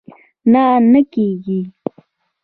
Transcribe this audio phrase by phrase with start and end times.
[0.51, 1.59] نه، نه کېږي